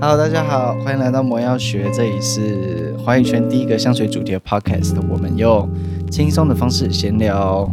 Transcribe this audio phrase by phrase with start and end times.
[0.00, 4.94] Hello，大家好，欢迎来到魔药学，这里是华语圈第一个香水主题的 Podcast。
[5.10, 5.68] 我们用
[6.08, 7.68] 轻松的方式闲聊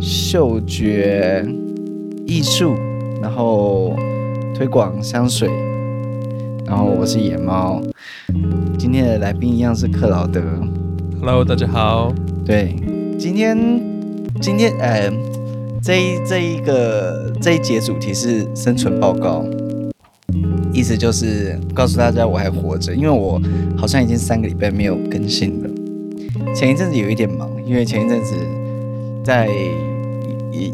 [0.00, 1.46] 嗅觉
[2.26, 2.72] 艺术，
[3.20, 3.94] 然后
[4.54, 5.50] 推广香水。
[6.64, 7.82] 然后我是野猫，
[8.78, 10.40] 今天的来宾一样是克劳德。
[11.20, 12.10] Hello，大家好。
[12.42, 12.74] 对，
[13.18, 13.58] 今天
[14.40, 15.12] 今天呃，
[15.82, 19.44] 这一这一个这一节主题是生存报告。
[20.72, 23.40] 意思就是告诉大家我还活着，因为我
[23.76, 25.70] 好像已经三个礼拜没有更新了。
[26.54, 28.34] 前一阵子有一点忙，因为前一阵子
[29.24, 29.48] 在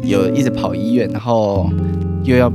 [0.03, 1.69] 有一直跑医院，然后
[2.23, 2.51] 又要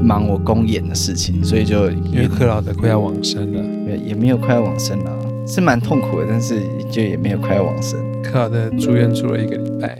[0.00, 5.12] 忙我公演的事情，所以就因为克劳德快要往生了，也也没有快要往生了，
[5.46, 6.60] 是蛮痛苦的，但是
[6.90, 7.98] 就也没有快要往生。
[8.22, 9.98] 克劳德住院住了一个礼拜。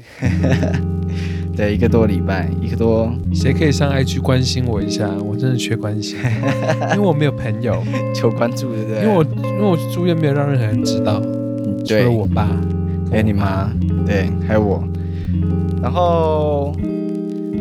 [1.56, 5.08] 对，一个多礼拜，一个多，谁可以上 IG 关心我一下？
[5.24, 6.18] 我真的缺关心，
[6.94, 7.82] 因为我没有朋友。
[8.14, 9.02] 求关注，对不对？
[9.02, 11.20] 因为我因为我住院没有让任何人知道，
[11.84, 12.46] 除了我爸，
[13.10, 13.70] 还有你妈，
[14.04, 14.84] 对，还有我。
[15.82, 16.72] 然后，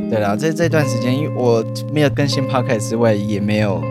[0.10, 3.82] 对了，这这段时间，因为我没有更新 Podcast 之外，也没有，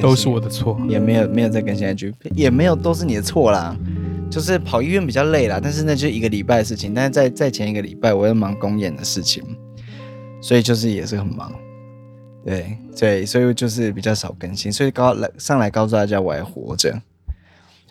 [0.00, 3.76] 都是我的错，也没有没有再更新 IG，也没有都是你的错啦。
[4.32, 6.94] 就是跑医院比较累啦，但是那就一个礼拜的事情。
[6.94, 9.44] 但是在在前一个礼拜，我要忙公演的事情，
[10.40, 11.52] 所以就是也是很忙。
[12.42, 17.02] 对对，所以就是比较少更新，所以告来上来告诉大家我还活着。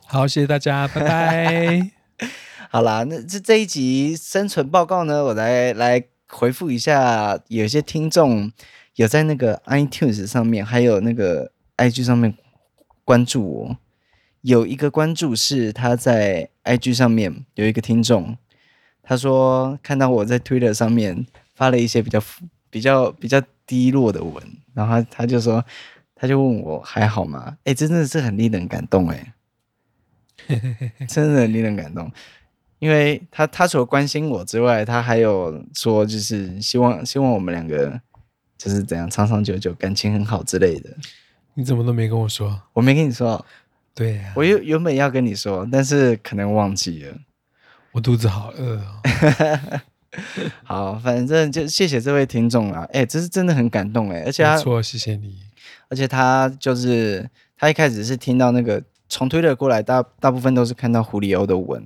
[0.07, 1.91] 好，谢谢大家，拜拜。
[2.71, 8.51] 好啦，那这这一集生存报告呢，我来来回复一下，有些听众
[8.95, 12.33] 有在那个 iTunes 上面，还有那个 IG 上面
[13.05, 13.77] 关注我。
[14.41, 18.35] 有一个关注是他在 IG 上面有一个听众，
[19.03, 22.21] 他说看到我在 Twitter 上面发了一些比较
[22.69, 25.63] 比较比较低落的文，然后他他就说
[26.15, 27.57] 他就问我还好吗？
[27.65, 29.33] 哎，真的是很令人感动哎，
[31.07, 32.11] 真的很令人感动，
[32.79, 38.01] 因为他他除了关心我之外，他还有说就是希望希望我们两个
[38.57, 40.89] 就是怎样长长久久感情很好之类的。
[41.53, 42.63] 你怎么都没跟我说？
[42.73, 43.45] 我没跟你说。
[43.93, 47.17] 对呀、啊，我原原本要跟你说，但是可能忘记了。
[47.91, 49.81] 我肚子好饿哦。
[50.63, 55.39] 好，反正就谢谢这位听众啊，哎，这是真的很感动哎，而且他没错，谢谢你。
[55.89, 61.85] 而且他就是他一开始是听到那个从推特过来，大大部分都是看到胡里欧的文，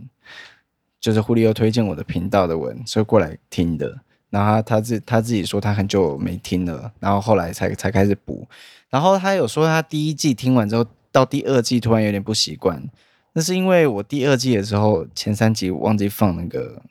[1.01, 3.99] 就是胡里欧推荐我的频道的文，所以过来听的。
[4.29, 8.47] 然后他他自他自己说他很久没听了，然后后来才才开始补。
[8.89, 10.85] 然后他有说他第一季听完之后。
[11.15, 12.83] 到第二季突然有点不习惯，
[13.31, 16.81] 那是因为我第二季的时候前三集忘记放那个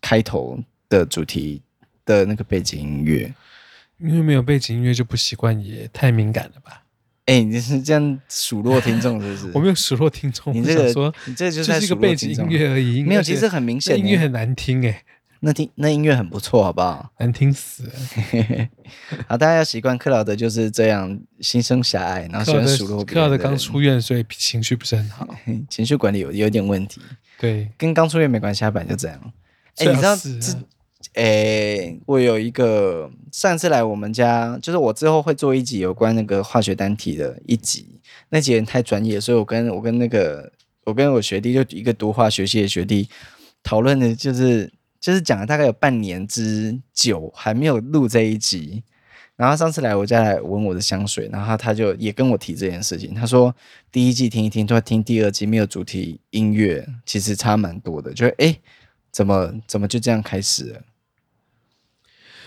[0.00, 0.56] 开头
[0.88, 1.60] 的主题
[2.04, 3.34] 的那个背景音乐，
[3.98, 6.84] 因为没有背景音乐就不习惯，也太敏感了吧？
[7.26, 9.50] 哎、欸，你是这样数落听众是不是？
[9.58, 15.02] 我没有数落听众，你这个说你这就是，就是一个背景音乐而已，没有，其实很明显，音乐很难听哎。
[15.44, 17.10] 那听那音乐很不错，好不好？
[17.18, 17.92] 难听死了。
[19.26, 23.14] 好，大家要习惯克劳德就是这样心胸狭隘，然后喜欢数落别人。
[23.14, 25.28] 克劳德刚出院，所以情绪不是很好，
[25.68, 27.00] 情绪管理有有点问题。
[27.40, 29.20] 对，跟刚出院没关系，他本来就这样。
[29.78, 30.52] 哎、欸，你知道这？
[31.14, 37.98] 哎、欸，我有一个上次来我们家，就是我之后会做一集有关那个化学单体的一集，
[38.28, 40.52] 那集人太专业，所以我跟我跟那个
[40.84, 43.08] 我跟我学弟就一个读化学系的学弟
[43.64, 44.72] 讨论的就是。
[45.02, 48.84] 就是讲了大概有半年之久，还没有录这一集。
[49.34, 53.12] 然后上次来我家来闻我的香水，然后他就也跟我提这件事情。
[53.12, 53.52] 他说
[53.90, 58.14] 第一季听一听，都要听第二季没有主题音乐，其实差蛮多的。
[58.14, 58.56] 就哎，
[59.10, 60.82] 怎么怎么就这样开始了？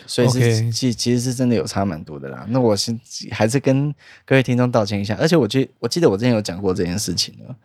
[0.08, 2.46] 所以是.其其实是真的有差蛮多的啦。
[2.48, 2.98] 那我是
[3.32, 3.94] 还是跟
[4.24, 5.18] 各位听众道歉一下。
[5.20, 7.56] 而且我记我记得我之前有讲过这件事情了，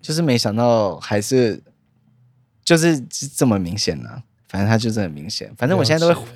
[0.00, 1.62] 就是没想到还是。
[2.64, 5.52] 就是这么明显了，反正他就是很明显。
[5.58, 6.26] 反正我现在都会，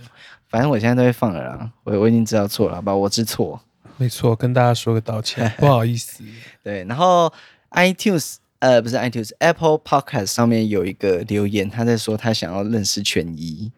[0.49, 1.73] 反正我现在都会放了啦。
[1.85, 3.61] 我我已经知道错了，好吧，我知错。
[3.97, 6.23] 没错，跟大家说个道歉，不好意思。
[6.63, 7.33] 对，然后
[7.71, 13.73] iTunes 呃不是 iTunes，Apple Podcast 上面有一个留言，他在说他想要认识权一。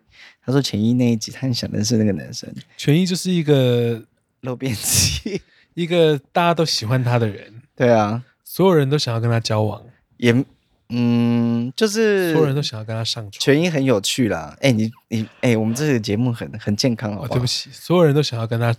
[0.44, 2.52] 他说权一那一集他很想认识那个男生。
[2.76, 4.02] 权一就是一个
[4.40, 5.40] 漏便器，
[5.74, 7.62] 一个大家都喜欢他的人。
[7.76, 9.82] 对啊，所有人都想要跟他交往。
[10.16, 10.44] 也。
[10.90, 14.54] 嗯，就是所有人都想要跟他上床，权一很有趣啦。
[14.56, 17.26] 哎、欸，你你哎、欸，我们这个节目很很健康好不好？
[17.26, 18.74] 哦，对不起，所有人都想要跟他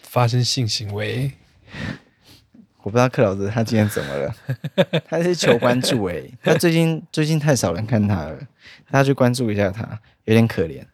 [0.00, 1.32] 发生性行为。
[2.82, 4.34] 我不知道克劳德他今天怎么了，
[5.08, 8.38] 他是求关注哎、欸，他最近最近太少人看他了，
[8.90, 10.84] 大家去关注一下他，有点可怜。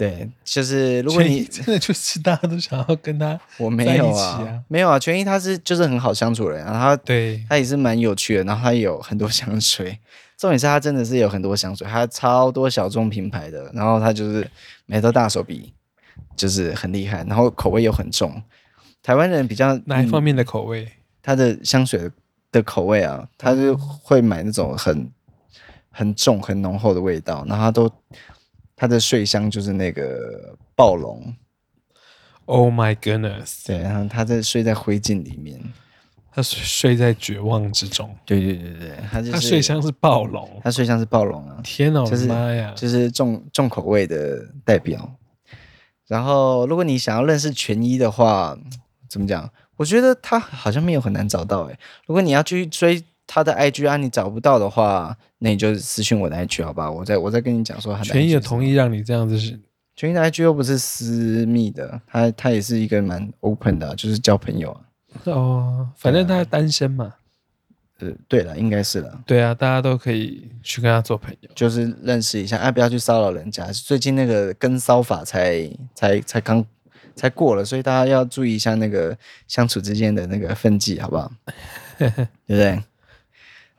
[0.00, 9.98] 对，就是如果你真的就是大家都想要跟他、啊，我没有啊，没有啊，权一他是就是很好相处的人，然后他对他也是蛮有趣的，然后他有很多 香水，
[10.38, 14.50] 重点是他真的是有很多香水，他超多小众品牌的，然后他就是
[14.86, 15.74] 每都大手笔，
[16.34, 18.42] 就是很厉害，然后口味又很重。
[19.02, 20.84] 台湾人比较哪一方面的口味？
[20.84, 20.92] 嗯、
[21.22, 22.10] 他的香水
[22.50, 25.12] 的口味啊，他就会买那种很
[25.90, 27.92] 很重、很浓厚的味道，然后他都。
[28.80, 31.34] 他的睡香就是那个暴龙
[32.46, 33.66] ，Oh my goodness！
[33.66, 35.60] 对，然后他在睡在灰烬里面，
[36.32, 38.16] 他睡睡在绝望之中。
[38.24, 41.60] 对对对对，他就是他睡香是暴龙，他睡香是暴龙啊！
[41.62, 42.72] 天哪，就是、我的妈呀！
[42.74, 45.12] 就是重重口味的代表。
[46.06, 48.56] 然后，如果你想要认识全一的话，
[49.10, 49.52] 怎么讲？
[49.76, 51.78] 我觉得他好像没有很难找到诶。
[52.06, 53.04] 如果你要去追。
[53.32, 56.90] 他的 IG 啊，你找不到的话，那你就私信我的 IG 好吧？
[56.90, 59.56] 我再我再跟你讲说他的益也同意让你这样子是？
[59.94, 64.80] 权益的 IG 又不是私密的，他他也是一个蛮 open 的，就是交朋友啊。
[65.26, 67.14] 哦，反正他单身嘛。
[68.00, 69.20] 呃，对了，应该是了。
[69.24, 73.64] 对啊，大家都可以去跟他做朋友，就是认识一下，啊，不要去骚扰人家。
[73.72, 76.64] 最近那个跟骚法才才才刚
[77.14, 79.16] 才过了，所以大家要注意一下那个
[79.46, 81.30] 相处之间的那个分际，好不好？
[81.98, 82.82] 对不对？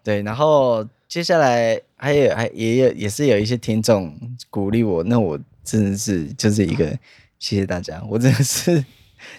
[0.03, 4.17] 对，然后接下来还有还也有也是有一些听众
[4.49, 6.87] 鼓励我，那我真的是就是一个
[7.37, 8.83] 谢谢大家，我真的是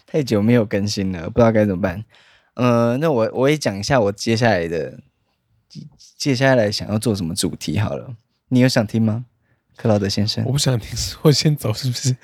[0.06, 2.04] 太久没有更新了，不知道该怎么办。
[2.54, 4.98] 呃，那我我也讲一下我接下来的
[6.16, 8.14] 接下来想要做什么主题好了，
[8.48, 9.24] 你有想听吗？
[9.76, 10.90] 克劳德先生，我不想听，
[11.22, 12.16] 我先走是不是？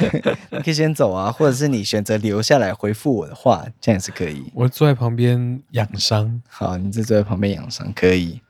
[0.50, 4.44] 你可以先走啊，或者是你选择留下来回复我的话，这样也是可以。
[4.54, 8.40] 我坐在旁边养伤，好，你就坐在旁边养伤可以。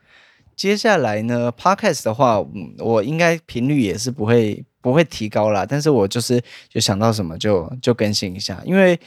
[0.55, 2.39] 接下来呢，Podcast 的话，
[2.77, 8.99] 我应该频率也是不会不会提高啦，但是我就是就想到什么就就更新一下，因为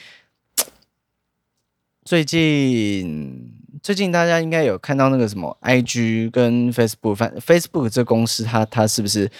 [2.04, 3.52] 最近。
[3.82, 9.30] 最近大家应该有看到那个什么，IG 跟 Facebook，反 Facebook 这公司它它是不是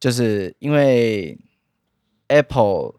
[0.00, 1.38] 就是因为
[2.28, 2.94] Apple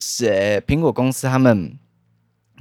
[0.00, 1.78] 是苹果公司他们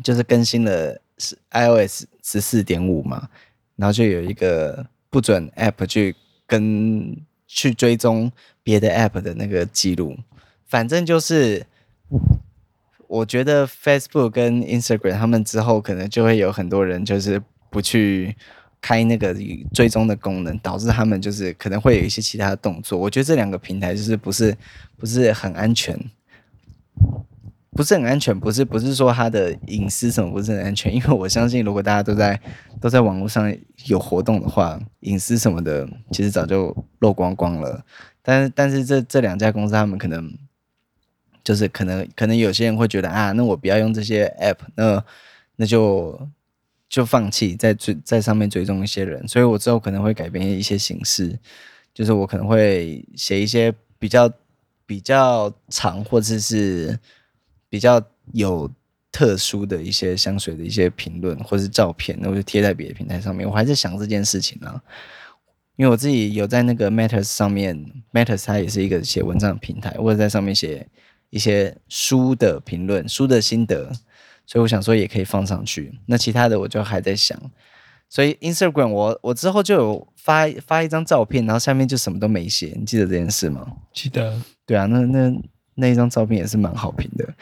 [0.04, 3.30] 就是更新了是 iOS 十四点五嘛，
[3.75, 6.15] 然后就有一个不准 App 去
[6.45, 7.15] 跟
[7.48, 8.31] 去追踪
[8.63, 10.18] 别的 App 的那个记录，
[10.65, 11.65] 反正就是。
[13.07, 18.36] 我觉得 Facebook 跟 Instagram 他们之后可能就会有很多人就是不去
[18.81, 19.36] 开那个
[19.74, 23.00] 追踪的功能，导致他们就是可能会有一些其他的动作。
[23.00, 24.56] 我觉得这两个平台就是不是
[24.98, 25.98] 不是很安全，
[27.71, 32.39] 不是很安全，不是不是说它的隐私什么不是很安全，因为我相信如果大家都在
[32.81, 33.56] 都在网络上
[33.86, 37.83] 有活动的话，隐私什么的其实早就漏光光了。
[38.21, 40.38] 但是但是这这两家公司他们可能。
[41.47, 45.01] 就是可能可能有些人会觉得啊，那我不要用这些 app，那
[45.55, 46.27] 那就
[46.89, 51.39] 就放弃在追在上面追踪一些人，所以我之后可能会改变一些形式，
[51.94, 54.29] 就是我可能会写一些比较
[54.85, 56.99] 比较长或者是
[57.69, 58.69] 比较有
[59.09, 63.47] 特殊的一些香水的一些评论或是照片，那我就贴在别的平台上面。
[63.47, 64.81] 我还在想这件事情呢，
[65.77, 70.85] 因为我自己有在那个 Matters 上面，Matters 它也是一个写文章的平台，或者在上面写。
[71.29, 73.91] 一些书的评论、书的心得，
[74.45, 76.00] 所以我想说也可以放上去。
[76.06, 77.40] 那其他的我就还在想，
[78.09, 82.73] 所以 Instagram 我我之后就有发发一张照片，然后下面就什么都没写。
[82.78, 83.66] 你记得这件事吗？
[83.94, 84.42] 记得。
[84.66, 85.42] 对啊，那那
[85.75, 87.33] 那一张照片也是蛮好评的。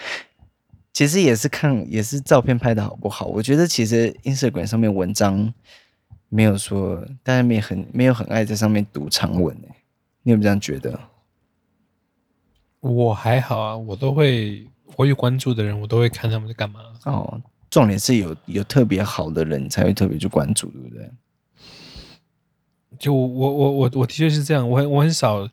[0.93, 3.25] 其实也是看也是照片拍的好不好。
[3.25, 5.53] 我觉得其实 Instagram 上面文章
[6.29, 9.69] 没有说，大家没很没有很爱在上面读长文诶。
[10.23, 10.99] 你有没有这样觉得？
[12.91, 14.63] 我还好啊，我都会，
[14.95, 16.81] 我有关注的人，我都会看他们在干嘛。
[17.05, 21.09] 哦，重点是有有特别好的人才会特别去关注，对不对？
[22.99, 25.49] 就我我我我我的确是这样，我很我很少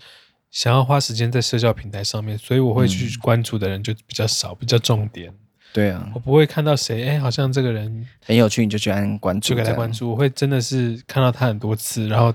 [0.51, 5.33] 想要花时间在社交平台上面，所以我会去关注的人就比较少，比较重点。
[5.73, 10.11] 对啊，我不会看到谁，哎，好像这个人很有趣，你就去按关注，就给他关注。
[10.11, 12.33] 我会真的是看到他很多次，然后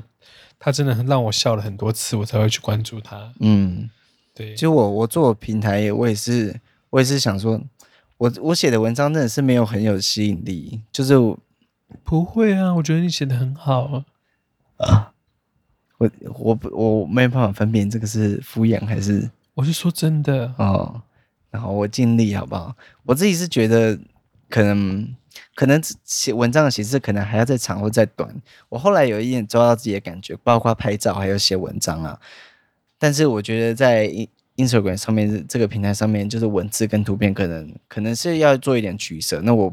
[0.57, 3.31] 他真的让我笑了很多次，我才会去关注他。
[3.41, 3.87] 嗯。
[4.37, 7.59] 对，就我我做平台，我也是我也是想说，
[8.17, 11.15] 我我写的文章真的是没有很有吸引力，就是
[12.03, 14.05] 不会啊，我觉得你写的很好啊，
[14.77, 15.11] 啊
[15.97, 21.01] 我我我没有办法分辨这个是敷衍还是，我是说真的哦，
[21.49, 22.75] 然后我尽力好不好？
[23.05, 23.97] 我自己是觉得
[24.47, 25.15] 可能
[25.55, 28.29] 可能写文章的形式可能还要再长或再短，
[28.69, 32.19] 我后来有一点抓到自己的感觉，包括拍照还有写文章啊。
[32.99, 34.09] 但是我觉得在
[34.55, 39.39] Instagram 上面这个平台上面，就是文字跟图片可能可能是要做一点取舍。
[39.43, 39.71] 那我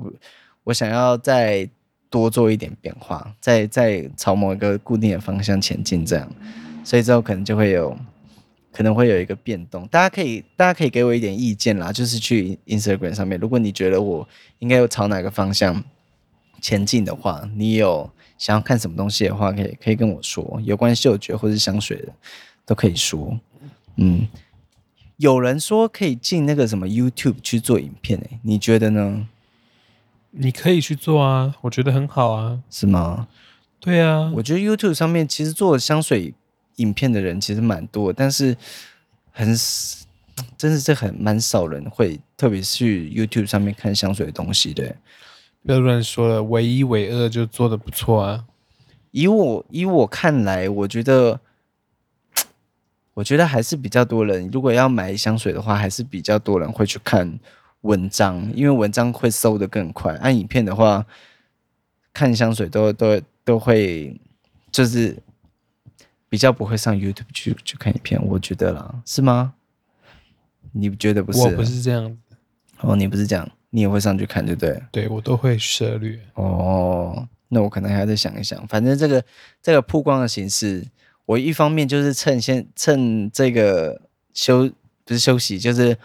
[0.64, 1.69] 我想要再
[2.11, 6.31] 多做一点变化，再再朝某一个固定的方向前进，这样，
[6.85, 7.97] 所以之后可能就会有
[8.71, 9.87] 可能会有一个变动。
[9.88, 14.28] 大家可以大家可以给我一点意见啦，就是去 Instagram 上面，如果你觉得我
[14.59, 15.83] 应该要朝哪个方向
[16.61, 22.09] 前进的话，你有想要看什么东西的话，可以可以跟我说，有关嗅觉或是香水的
[22.66, 23.38] 都可以说，
[23.97, 24.26] 嗯。
[25.16, 29.28] 有人说可以进那个什么 YouTube 去做影片，欸，你觉得呢？
[30.33, 33.28] 你可以去做啊，我觉得很好啊，是吗？
[33.78, 36.35] 对啊，我觉得 YouTube 上面其实做香水
[36.76, 38.56] 影片的人其实蛮多，但是
[39.30, 39.56] 很
[40.59, 44.97] 真的是很蛮少人会特别去 YouTube 上面看香水的东西的。
[45.64, 48.44] 不要乱说了，唯一唯二就做的不错啊。
[49.12, 51.40] 以我以我看来，我觉得。
[53.14, 57.38] 我觉得还是比较多人，如果要买香水的话，还是比较多人会去看
[57.83, 60.16] 文章，因为文章会搜得更快。
[60.16, 61.06] 按影片的话，
[62.12, 64.21] 看香水都都都会，
[64.73, 65.16] 就是
[66.28, 68.21] 比较不会上 YouTube 去去看影片。
[68.26, 69.54] 我觉得啦，是吗？
[70.73, 71.38] 你觉得不是？
[71.38, 72.18] 我不是这样。
[72.80, 74.83] 哦，你不是这样，你也会上去看，对不对？
[74.90, 76.18] 对，我都会涉略。
[76.35, 78.66] 哦，那我可能还要再想一想。
[78.66, 79.25] 反正这个
[79.62, 80.85] 这个曝光的形式。
[81.26, 84.02] 我一方面就是趁先趁这个
[84.35, 84.71] 休
[85.04, 85.97] 不是休息，就是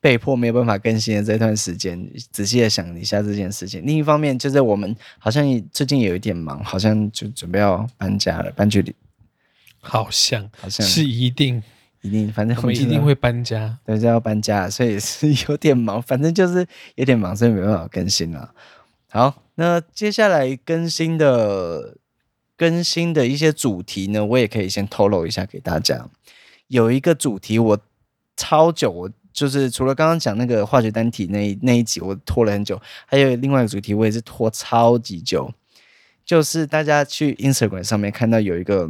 [0.00, 3.84] 被迫没有办法更新的这段时间，仔细的想一下这件事情。
[3.86, 8.94] 另一方面，就是我们好像最近有一点忙，好像就准备要搬家了，搬去
[9.80, 11.62] 好像好像是一定
[12.02, 16.66] 一定，反正我们一定会搬家，对，就要搬家，所以是 有点忙，反正就是
[16.96, 18.52] 有点忙，所以没办法更新了。
[19.08, 21.96] 好，那接下来更新的。
[22.56, 26.08] 更新的一些主题呢，我也可以先透露一下给大家。
[26.68, 27.78] 有一个主题我
[28.36, 35.52] 超久，我就是除了刚刚讲那个化学单体那那一集我拖了很久，还有另外一个主题我也是拖超级久。
[36.24, 38.88] 就是大家去 Instagram 上面看到有一个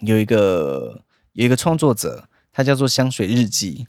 [0.00, 1.02] 有一个
[1.34, 3.86] 有一个创作者，他叫做香水日记，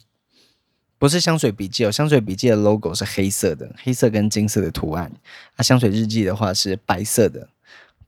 [0.99, 5.09] 不是香水笔记哦，香水笔记的 logo 是黑色的，黑色跟金色的图案，
[5.55, 7.47] 啊，香水日记的话是白色的。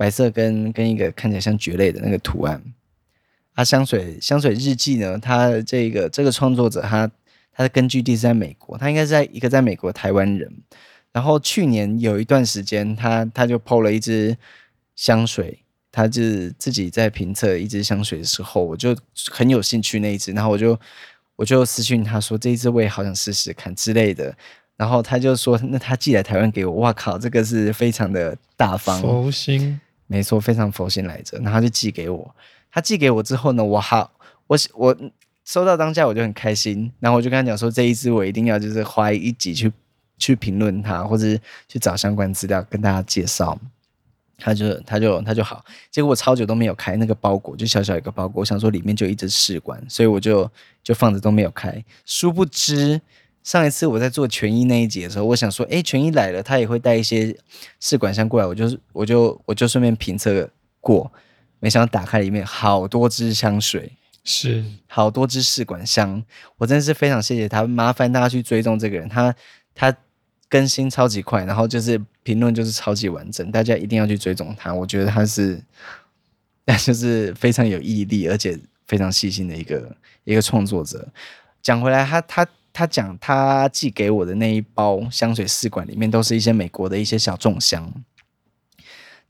[0.04, 2.62] 白色跟跟一个看起来像蕨类的那个图案，
[3.54, 7.10] 啊，香水香水日记呢，它这个这个创作者他
[7.54, 10.52] 他的根据地是在美国，他应该是在一个在美国台湾人。
[11.14, 14.36] 然后去年有一段时间，他他就 PO 了一支
[14.94, 15.58] 香水，
[15.90, 16.22] 他就
[16.58, 18.94] 自己在评测一支香水的时候，我就
[19.32, 20.78] 很有兴趣那一支，然后我就
[21.38, 24.36] 我就私讯他说这一支我也好想试试看之类的。
[24.76, 29.80] 然后他就说：“那他寄来台湾给我，哇靠，这个是非常的大方，佛心，
[30.14, 31.40] 没错，非常佛心来着。
[31.40, 32.36] 然后他就寄给我，
[32.72, 34.12] 他寄给我之后呢，我好，
[34.46, 34.96] 我我
[35.44, 36.92] 收到当下我就很开心。
[37.00, 39.72] 然后我就跟他讲说，这一支我一定要就是花一集去
[40.20, 41.26] 去评论它，或者
[41.68, 43.60] 去找相关资料跟大家介绍。
[44.38, 50.48] 他就他就他就好，结果我超久都没有开那个包裹，就小小一个包裹，我想说里面就一支试管，所以我就
[50.84, 51.84] 就放着都没有开。
[52.06, 53.02] 殊不知。”
[53.44, 57.38] 上一次我在做权益那一集的时候，我想说，诶，权益来了，他也会带一些
[57.80, 61.12] 试管箱过来，我就是我就我就顺便评测过，
[61.60, 63.92] 没想到打开里面好多支香水，
[64.24, 66.24] 是好多支试管箱，
[66.58, 69.36] 我真的是非常谢谢他，麻烦大家去追踪这个人，他
[69.76, 69.94] 他
[70.48, 75.62] 更新超级快，然后就是评论就是超级完整，大家一定要去追踪他，我觉得他是，
[76.64, 78.58] 那就是非常有毅力，而且
[78.88, 81.06] 非常细心的一个一个创作者。
[81.62, 82.48] 讲回来，他他。
[82.74, 87.94] 他讲，他寄给我的那一包香水试管里面都是一些美国的一些小众香，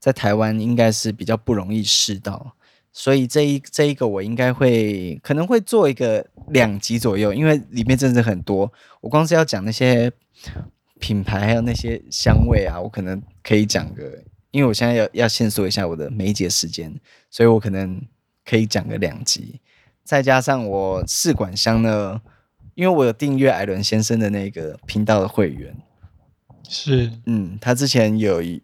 [0.00, 2.56] 在台湾应该是比较不容易试到，
[2.90, 8.72] 所以这一这一个我应该会可能会做一个两集左右，因为里面真的很多。
[9.02, 10.10] 我光是要讲那些
[10.98, 16.98] 品牌还有那些香味啊，我可能可以讲个，因为我现在要要限缩一下我的每一节时间，
[17.28, 18.00] 所以我可能
[18.42, 19.60] 可以讲个两集，
[20.02, 22.22] 再加上我试管香呢。
[22.74, 25.76] 因为我有订阅艾伦先生的那个频道的会员，
[26.68, 28.60] 是，嗯，他之前有一，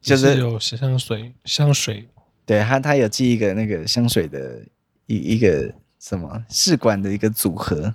[0.00, 2.08] 就是有香水，香水，
[2.46, 4.62] 对他，他有寄一个那个香水的
[5.06, 7.94] 一一个什么试管的一个组合，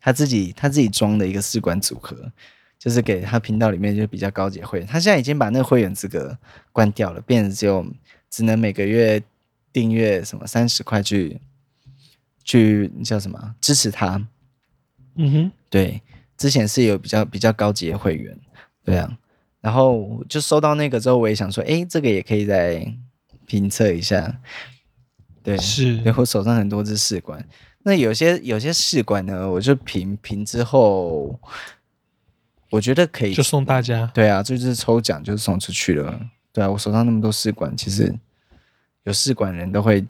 [0.00, 2.32] 他自己他自己装的一个试管组合，
[2.78, 6.38] 就是给他频道里面就比较高级会员，他现在已经把那个会员资格
[6.72, 7.86] 关掉了，变成只有
[8.30, 9.22] 只能每个月
[9.72, 11.38] 订阅什么三十块去
[12.42, 14.26] 去叫什么支持他。
[15.16, 16.02] 嗯哼，对，
[16.36, 18.36] 之前是有比较比较高级的会员，
[18.84, 19.18] 对啊，
[19.60, 22.86] 然后就收到那个之后，我也想说，哎，这个也可以再
[23.46, 24.40] 评测一下，
[25.42, 27.46] 对，是，对我手上很多只试管，
[27.82, 31.38] 那有些有些试管呢，我就评评之后，
[32.70, 34.10] 我觉得可以就送大家。
[34.14, 36.20] 对啊，就是抽奖就送出去了。
[36.52, 38.12] 对啊，我手上那么多试管，其实
[39.04, 40.04] 有试管人都会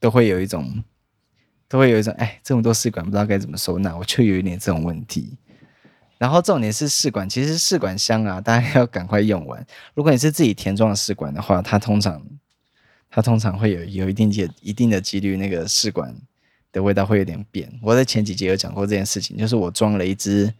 [0.00, 0.82] 都会有一种
[1.72, 5.38] 都会有一种哎，这么多试管不知道该怎么收纳，我就有一点这种问题。
[6.18, 9.66] 然后重点是试管，其实试管箱啊，大家要赶快用完。
[9.94, 12.22] 如果你是自己填装的试管的话，它通常
[13.10, 16.14] 它通常会有有一定几一定的几率，那个试管
[16.72, 17.72] 的味道会有点变。
[17.80, 20.52] 我在前几集有讲过这件事情，就是我装了一支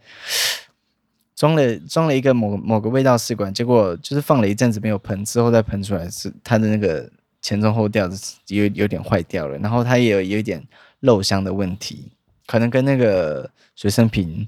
[1.35, 7.07] 装了装了一个某某个味道试管，结果就是放了一阵子没有喷，之后再喷出来是它的那个
[7.39, 8.09] 前中后调
[8.47, 10.61] 有有点坏掉了，然后它也有有一点
[11.03, 12.11] 漏香的问题，
[12.47, 14.45] 可能跟那个随身瓶。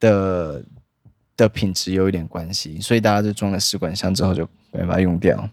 [0.00, 0.64] 的
[1.36, 5.46] 的品质有一点关系，所以大家就装了试管箱之后就没办法用掉，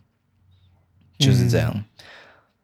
[1.17, 1.74] 就是这样。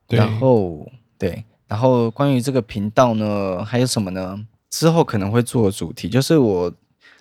[0.08, 4.48] 嗯、然后对，然后关于这个频道呢，还有什么呢？
[4.70, 6.74] 之后可能会做主题，就是我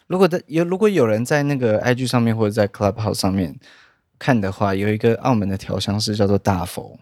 [0.07, 3.59] 如果在有如果有人在那个 IG 上面或者在 Clubhouse 上面
[4.21, 6.97] 看的话，有一个澳门的调香师叫做大佛，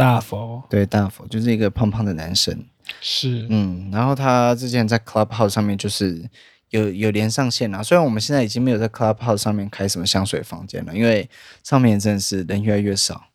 [0.00, 2.64] 大佛对大佛就是一个胖胖的男生。
[3.00, 6.28] 是，嗯，然后他之前在 Clubhouse 上面就是
[6.70, 11.28] 有有连上线啊，虽然我们现在已经没有在 Clubhouse 上面开什么香水房间了，因为
[11.62, 13.26] 上面真的是人越来越少。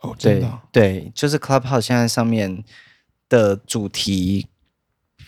[0.00, 0.14] 哦？
[0.18, 2.62] 对，对，就是 Clubhouse 现在上面
[3.28, 4.46] 的主题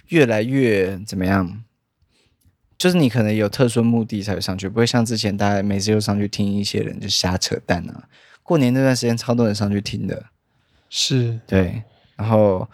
[0.08, 1.64] 越来越怎么样？
[2.78, 8.06] 就是你可能有特殊目的才会上去，不会像之前大家每次又上去听一些人就瞎扯淡啊。
[8.46, 10.26] 过年那段时间超多人上去听的，
[10.88, 11.82] 是，对，
[12.16, 12.68] 然后。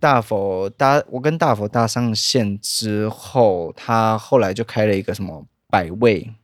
[0.00, 6.34] 大佛搭，我跟大佛搭上线之后，他后来就开了一个什么百味，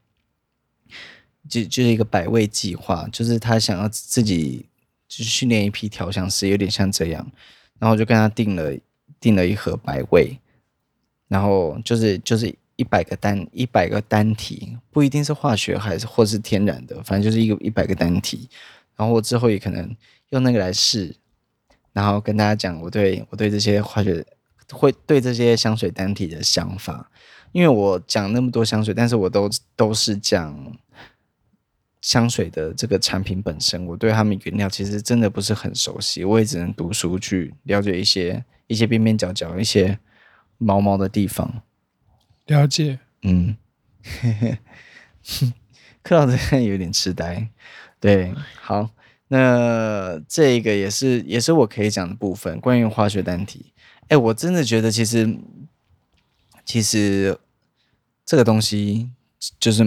[1.47, 4.67] 就就是一个百味计划，就是他想要自己
[5.07, 7.31] 就是训练一批调香师，有点像这样。
[7.79, 8.73] 然后我就跟他订了
[9.19, 10.39] 订了一盒百味，
[11.29, 18.49] 然后就是就是一百个单一百个单体，不一定是化学还是或是天然的，反正就是一个一百个单体。
[18.97, 19.95] 然后我之后也可能
[20.31, 21.15] 用那个来试。
[21.93, 24.25] 然后跟大家讲我对我对这些化学
[24.73, 27.11] 会对这些香水单体的想法，
[27.53, 30.79] 因为我讲那么多香水，但是我都都是讲
[32.01, 39.99] 香水的这个产品本身，我对他们原料其实真的不是很熟悉，我也只能读书去了解一些一些边边角角一些
[40.57, 41.63] 毛毛的地方。
[42.51, 43.57] 了解，嗯，
[46.03, 47.49] 克劳德有点痴呆，
[48.01, 48.91] 对，好。
[49.29, 53.67] 那这个也是也是我可以讲的部分，关于化学单体。
[54.09, 55.39] 哎，我真的觉得其实
[56.65, 57.39] 其实
[58.27, 59.09] 这个东西
[59.61, 59.85] 就是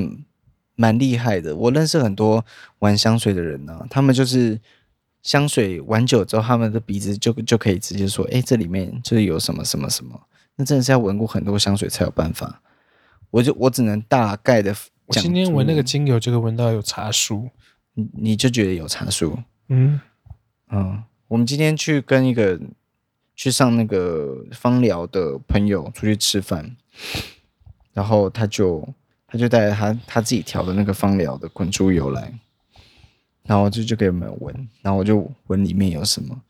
[0.76, 1.54] 蛮厉害的。
[1.58, 2.46] 我认识很多
[2.80, 4.62] 玩香水的人呢、啊，他们就是
[5.22, 10.22] 香水玩久之后，他们的鼻子就就可以直接说，哎，这里面就是有什么什么什么。
[10.56, 12.62] 那真的是要闻过很多香水才有办法。
[13.32, 17.50] 我就我只能大概的讲，我今天闻那个精油，这个闻到有茶树。
[17.96, 19.38] 你你就觉得有茶树，
[19.68, 20.02] 嗯
[20.70, 22.60] 嗯，我们今天去跟一个
[23.36, 26.76] 去上那个芳疗的朋友出去吃饭，
[27.94, 28.84] 然后他就
[29.28, 32.34] 他就带着他他自己调的那个芳疗的滚珠油来，
[33.44, 36.42] 然后就就给我们闻，然后我就闻里面有什么。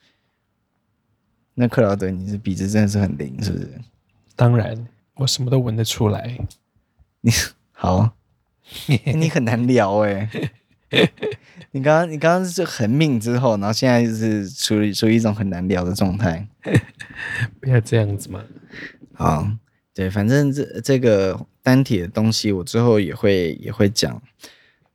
[1.55, 3.81] 那克劳德，你的鼻子真的是很灵，是不是？
[4.35, 6.37] 当然，我什么都闻得出来。
[7.21, 7.31] 你
[7.71, 8.15] 好，
[8.87, 10.51] 你很难聊哎、欸。
[11.71, 16.47] 你刚刚你刚刚是很敏之后，然后现在就是处于处于一种很难聊的状态，
[17.59, 18.43] 不要这样子嘛。
[19.13, 19.47] 好，
[19.93, 24.21] 对，反正这这个单体的东西，我之后也会也会讲。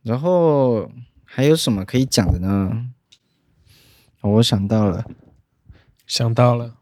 [0.01, 0.89] 然后
[1.25, 2.89] 还有什么可以讲的呢？
[4.21, 5.05] 我想到了，
[6.07, 6.75] 想到了。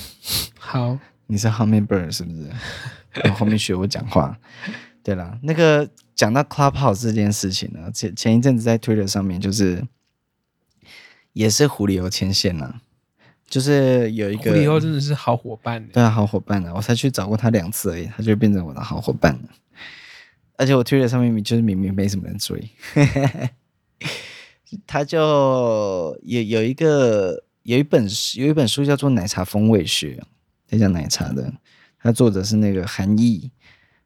[0.58, 2.48] 好，你是 Hummingbird 是不是？
[3.22, 4.38] 然后后面学我讲话。
[5.02, 5.88] 对了，那个。
[6.16, 9.84] 讲到 Clubhouse 这件事情呢，前前一阵子在 Twitter 上面就是
[11.32, 12.80] 也是狐狸油牵线了，
[13.48, 19.48] 就是有一个狐狸油真的是好伙伴，对啊，好伙伴呢，我才去找过他两次而已，他就变成我的好伙伴了。
[20.56, 22.70] 而且我 Twitter 上面就是明明没什么人追，
[24.86, 28.06] 他就有有一个有一本
[28.36, 30.22] 有一本书叫做《奶茶风味学》，
[30.66, 31.52] 在讲奶茶的，
[31.98, 33.50] 他作者是那个韩毅。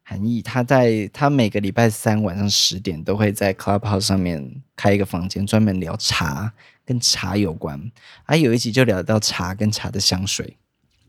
[0.03, 6.51] 韩毅，他在他每个礼拜三晚上十点都会在 Clubhouse 上面开一个房间，专门聊茶，
[6.83, 7.93] 跟茶有关。
[8.25, 10.57] 啊，有一集就聊到茶跟茶的香水，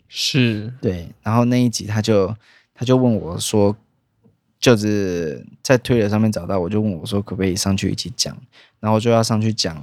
[0.10, 1.14] 是对。
[1.24, 2.36] 然后那一集他就
[2.74, 3.74] 他就问我说，
[4.60, 8.38] 就是在推特上面找到，我就问我说，可不可以上去一起讲？
[8.82, 9.82] 然后就要上去讲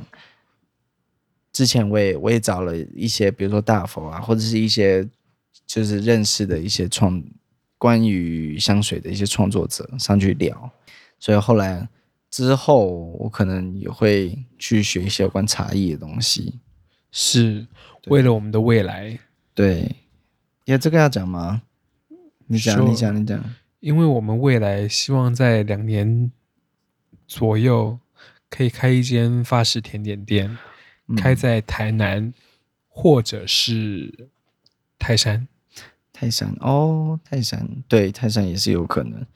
[1.55, 5.09] 之前我也我也找了一些，比如说大佛啊，或者是一些
[5.67, 7.23] 就是认识的一些创
[7.77, 10.71] 关于香水的一些创作者上去聊，
[11.19, 11.89] 所以后来
[12.31, 12.87] 之后
[13.19, 16.61] 我可能也会去学一些有关茶艺的东西，
[17.11, 17.67] 是
[18.07, 19.19] 为了我们的未来。
[19.55, 19.97] 对，
[20.65, 21.63] 也这个要讲吗？
[22.47, 23.55] 你讲，你讲，你讲。
[23.81, 26.31] 因为我们未来希望在两年
[27.27, 27.99] 左右
[28.49, 30.57] 可以开一间法式甜点店。
[31.17, 32.35] 开在台南，
[32.89, 34.29] 或者是
[34.99, 35.47] 泰山，
[36.19, 39.27] 泰山哦，泰山对，泰山也是有可能。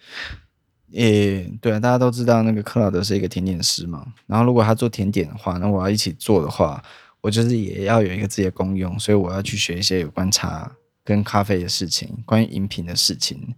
[0.92, 4.06] 诶，对啊，大家都知道那个克劳德是一个甜点师嘛。
[4.26, 6.82] 然后如果他做甜点的话，那我要一起做的话，
[7.20, 10.72] 我就是也要有一个自己的功用，所以我要去学一些有关茶
[11.04, 13.54] 跟咖啡的事情，关于饮品的事情。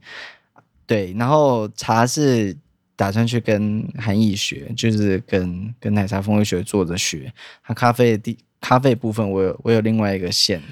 [0.87, 2.57] 对，然后茶是。
[2.95, 7.33] 打算去跟韩毅学，就是跟跟奶茶风味学做着学。
[7.65, 10.63] 他咖啡的咖啡部分，我有我有另外一个线。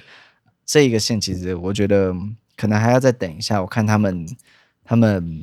[0.65, 2.15] 这一个线其实我觉得
[2.61, 4.27] 可能还要再等一下，我看他们
[4.85, 5.43] 他们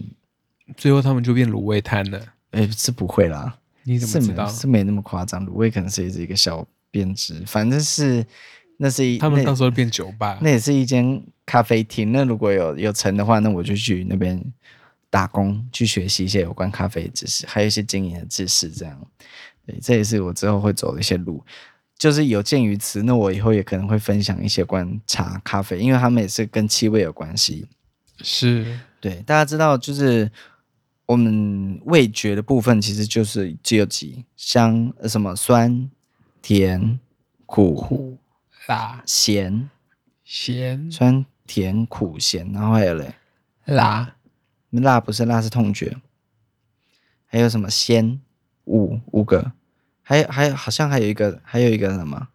[0.76, 2.22] 最后他们就变卤味摊了。
[2.52, 4.48] 诶，是不会啦，你怎么知道？
[4.48, 8.26] 是没，那么夸张，卤味可能是一个小编织，反正是
[8.78, 12.12] 那是一他们到时候变酒吧，那也是一间咖啡厅。
[12.12, 14.54] 那如果有有成的话，那我就去那边。
[15.10, 19.08] 打工去学习一些有关咖啡的知识，还有一些经营的知识，这样，
[19.66, 21.42] 对，这也是我之后会走的一些路。
[21.98, 27.68] 就是有鉴于此，那我以后也可能会分享一些观茶、咖啡，因为他们也是跟气味有关系。
[28.22, 30.32] 是，对，大家知道，就是
[31.06, 35.90] 我们味觉的部分，其实就是只有几香，什么酸、
[36.42, 37.00] 甜、
[37.46, 38.18] 苦、苦、
[38.68, 39.70] 辣、咸、
[40.24, 43.16] 咸、酸、甜、苦、咸，然后还有嘞，
[43.66, 44.14] 辣。
[44.70, 45.98] 辣不是辣，是痛觉。
[47.26, 48.20] 还有什么鲜？
[48.66, 49.54] 五五个，
[50.08, 52.30] 还有还有好像还有一个，还有一个什么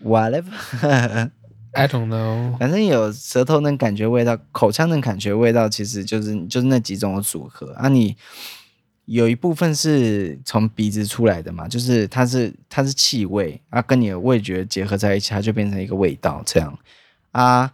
[0.00, 2.56] ？Whatever，I don't know。
[2.56, 7.88] 反正有舌头能感觉味道，口腔能感觉味道，其实就是就是那几种的组合啊。
[7.88, 8.16] 你
[9.06, 16.78] 有一部分是从鼻子出来的嘛，就是它是它是气味啊，跟你的味觉结合在一起，它就变成一个味道这样
[17.32, 17.72] 啊。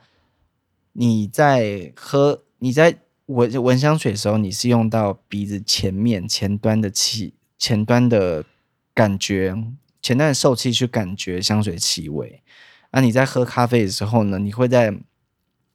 [0.94, 2.98] 你在喝，你在。
[3.26, 8.44] 闻闻香水的时候，你是用到鼻子前面前端的气，前端的
[8.94, 9.54] 感觉，
[10.00, 12.42] 前段受气去感觉香水气味。
[12.90, 14.94] 那你在喝咖啡的时候呢，你会在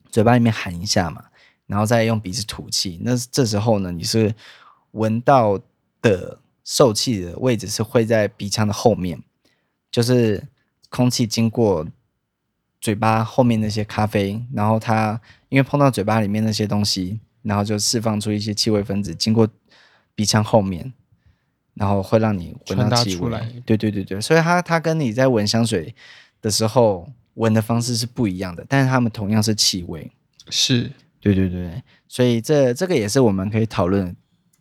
[0.09, 1.25] 嘴巴里面含一下嘛，
[1.65, 2.99] 然后再用鼻子吐气。
[3.03, 4.35] 那这时候呢，你是
[4.91, 5.59] 闻到
[6.01, 9.21] 的受气的位置是会在鼻腔的后面，
[9.91, 10.47] 就是
[10.89, 11.87] 空气经过
[12.79, 17.19] 嘴巴后面那些咖啡，然后它因为碰到嘴巴里面那些东西。
[17.43, 19.47] 然后就释放出一些气味分子，经过
[20.13, 20.91] 鼻腔后面，
[21.77, 23.31] 然后会让你闻到气味。
[23.65, 25.93] 对对对对，所以它它跟你在闻香水
[26.41, 30.11] 的时候闻的方式是不一样的，但是它们同样是气味。
[30.49, 34.15] 是，对对对，所以这这个也是我们可以讨论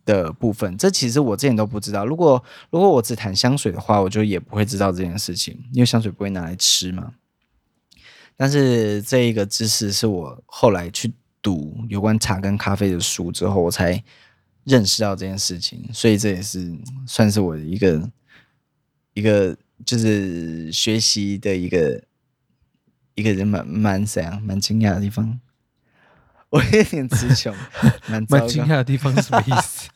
[0.05, 0.77] 的部分。
[0.77, 2.05] 这其实我之前都不知道。
[2.05, 7.13] 如果如果我只谈香水的话，我就也不会知道这件事情，因为香水不会拿来吃嘛。
[8.35, 11.13] 但是这一个知识是我后来去。
[11.39, 14.03] 读有关茶跟咖啡的书之后，我才
[14.67, 16.71] 认识到这件事情，所以这也是
[17.07, 18.11] 算是我的一个
[19.13, 22.03] 一个就是学习的一个
[23.15, 25.39] 一个人蛮蛮怎样蛮惊讶的地方。
[26.49, 27.53] 我有点词穷，
[28.07, 29.89] 蛮蛮惊讶的地方是什么意思？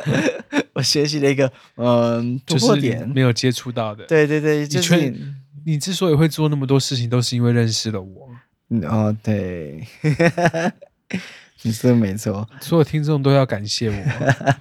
[0.74, 2.74] 我学习了一个嗯，就是
[3.06, 4.04] 没有接触到的。
[4.06, 5.34] 对对对，就是你，
[5.66, 8.30] 你之所以会做那么多事情，都是因为认识了我。
[8.88, 9.86] 哦，对，
[11.64, 14.54] 你说的没错，所有听众都要感谢我，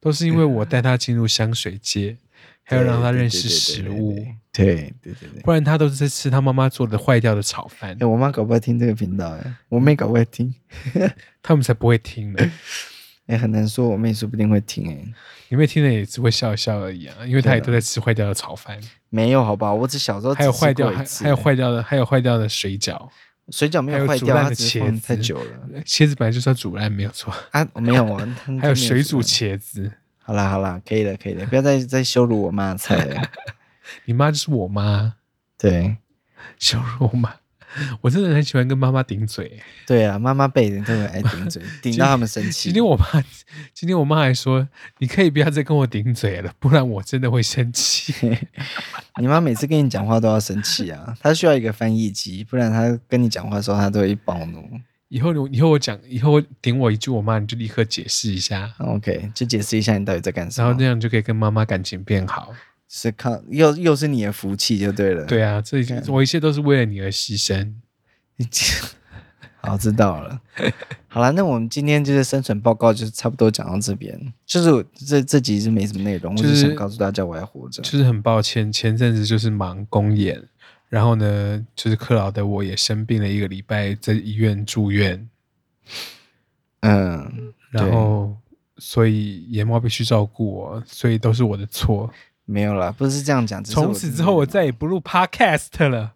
[0.00, 2.16] 都是因为我带他进入香水界，
[2.64, 4.16] 还要让他认识食物，
[4.52, 7.96] 对对对对，不然他都是在吃他妈妈做的坏掉的炒饭。
[8.00, 10.52] 哎，我妈搞不好听这个频道，哎，我妹搞不好听，
[11.42, 12.50] 他们才不会听呢。
[13.26, 15.04] 哎，很难说，我妹说不定会听，哎，
[15.48, 18.80] 你妹听了也只会笑一笑而已啊，因为她也都在吃坏掉的炒饭。
[19.10, 23.08] 没有，好吧，我只小时候还有坏掉，还还有坏掉的，还有坏掉的水饺。
[23.50, 25.82] 水饺没有坏掉，它只是放太久了。
[25.86, 28.36] 茄子本来就是要煮烂，没有错啊，没有啊。
[28.60, 29.92] 还有水煮茄子。
[30.18, 33.22] 好啦好啦，可以了可以了，不要再再羞辱我妈的菜了。
[34.06, 35.14] 你妈就是我妈，
[35.56, 35.98] 对，
[36.58, 37.34] 羞辱我妈。
[38.00, 39.60] 我真的很喜欢跟妈妈顶嘴。
[39.86, 42.70] 对啊，妈妈辈人特别爱顶嘴， 顶到他们生气。
[42.70, 43.06] 今天我妈，
[43.74, 48.14] 今天我妈还说：“你可以不要再跟我顶嘴了，不然我真的会生气。
[49.20, 51.16] ”你妈每次跟你讲话都要生气啊？
[51.20, 54.68] 她需要一个翻译机，不然她跟你讲话的时候她都会暴怒。
[55.08, 58.68] 以后你以后我讲，以后顶我一句我妈，你就立刻解释一下。
[58.78, 62.52] OK，就解释一下你到底在干什么，然后那样就可以跟妈妈感情变好。
[62.88, 65.24] 是靠又又是你的福气就对了。
[65.24, 67.74] 对啊，这我一切都是为了你而牺牲。
[69.62, 70.40] 好，知道了。
[71.08, 74.32] 好了，那我们今天就是生存报告，就是差不多讲到这边。
[74.44, 77.82] 就是这这集是没什么内容，就是、我就想告诉大家我还活着。
[77.82, 80.40] 就是很抱歉，前阵子就是忙公演，
[80.88, 85.28] 然后呢，就是克劳德我也生病了一个礼拜，在医院住院。
[86.80, 88.36] 嗯，然后
[88.78, 92.08] 所以野猫必须照顾我，所以都是我的错。
[92.46, 93.62] 没有啦，不是这样讲。
[93.62, 96.12] 从此之后，我再也不录 Podcast 了。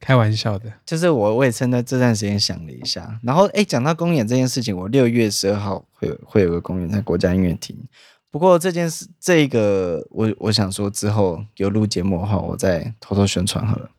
[0.00, 7.76] 开玩笑的，就是我，我也趁在这段时间想了一下，然后哎，讲到公演这件事情，我六月十二号会有会有个公演在国家音乐厅。
[8.30, 13.90] 不过这件事，这个我我想说之后有录节目的话，我再偷偷宣传好了。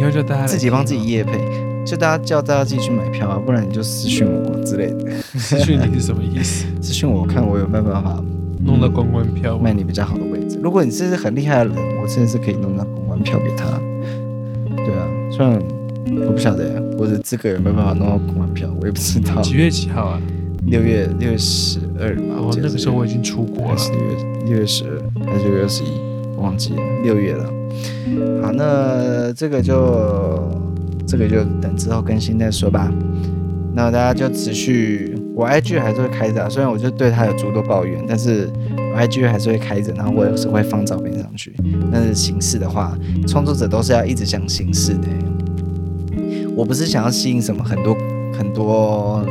[0.00, 1.38] 以后就大家自己帮自己业配，
[1.86, 5.20] 就大家叫大家自己去买票啊，不然你就私讯我之类的。
[5.38, 6.66] 私讯你是什么意思？
[6.82, 8.24] 私讯我看我有没有办法
[8.64, 10.58] 弄到公关票，卖你比较好的位置。
[10.62, 13.80] 如果你是很厉害的人，我真的是可以弄到公关票给他。
[14.76, 15.06] 对啊。
[15.30, 15.62] 虽然
[16.26, 19.40] 我不晓得，我的资格有没有办法弄到公关票，我也不知道。
[19.40, 20.20] 几月几号啊？
[20.66, 22.34] 六月六月十二嘛。
[22.38, 23.76] 哦，那个时候我已经出国了。
[23.92, 25.88] 六月六月十二还是六月二十一？
[26.36, 26.82] 我忘记了。
[27.02, 27.44] 六月了。
[28.42, 30.50] 好，那这个就
[31.06, 32.92] 这个就等之后更新再说吧。
[33.72, 41.54] 那大家就持续，我 IG 还是会开着，啊虽然我就对他有诸多抱怨，但是我 IG 还是会开着，然后我有时会放照片上去。
[41.90, 42.94] 但是形式的话，
[43.26, 45.08] 创作者都是要一直讲形式的。
[46.54, 47.96] 我不是想要吸引什么很多
[48.36, 49.24] 很多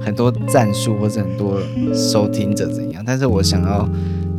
[0.00, 1.60] 很多赞数或者很多
[1.92, 3.88] 收听者怎样，但是我想要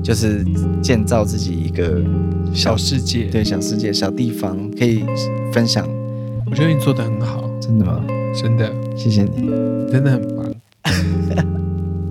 [0.02, 0.46] 就是
[0.82, 2.02] 建造自己一个
[2.54, 5.04] 小世界，对，小世界、小地方可以
[5.52, 5.86] 分享。
[6.50, 8.02] 我觉得你做的很好，真的吗？
[8.34, 9.50] 真的，谢谢你，
[9.92, 10.31] 真的很
[11.36, 11.46] 棒。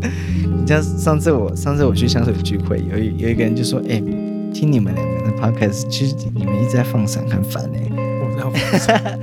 [0.62, 4.04] 你像上次我上次我去香水聚会，有一有一个人就说：“哎、欸，
[4.52, 7.90] 听你们两个的 podcast，其实你们一直在放闪，很烦哎、欸。”
[8.22, 9.18] 我们要放闪，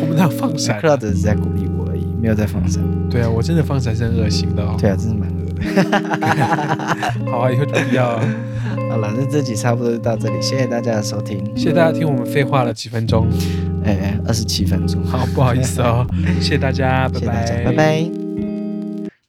[0.00, 0.80] 我们要放闪。
[0.80, 2.82] 克劳德只是在鼓励我而已，没有在放闪。
[3.08, 4.76] 对啊，我真的放闪是很恶心的哦。
[4.78, 5.54] 对啊，真是蛮恶的。
[7.30, 8.20] 好啊，以后就不要。
[8.90, 13.26] 好了，那这集差不多就到这里，谢谢大家的收听，谢谢大家听我们废话了几分钟。
[13.84, 16.06] 哎，二十七分钟，好，不好意思哦，
[16.40, 18.29] 谢谢大家， 拜拜，拜拜。